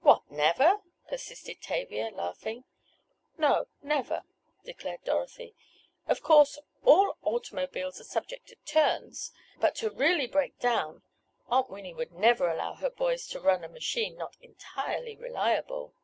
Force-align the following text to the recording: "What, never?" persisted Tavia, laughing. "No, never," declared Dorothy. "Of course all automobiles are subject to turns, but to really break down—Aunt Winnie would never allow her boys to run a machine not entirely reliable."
"What, 0.00 0.30
never?" 0.30 0.80
persisted 1.08 1.62
Tavia, 1.62 2.10
laughing. 2.10 2.64
"No, 3.38 3.64
never," 3.80 4.24
declared 4.62 5.04
Dorothy. 5.04 5.54
"Of 6.06 6.20
course 6.22 6.58
all 6.84 7.16
automobiles 7.22 7.98
are 7.98 8.04
subject 8.04 8.48
to 8.48 8.56
turns, 8.66 9.32
but 9.58 9.74
to 9.76 9.88
really 9.88 10.26
break 10.26 10.58
down—Aunt 10.58 11.70
Winnie 11.70 11.94
would 11.94 12.12
never 12.12 12.50
allow 12.50 12.74
her 12.74 12.90
boys 12.90 13.26
to 13.28 13.40
run 13.40 13.64
a 13.64 13.68
machine 13.68 14.18
not 14.18 14.36
entirely 14.42 15.16
reliable." 15.16 15.94